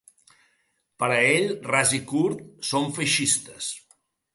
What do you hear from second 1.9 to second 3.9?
i curt, ‘són feixistes’.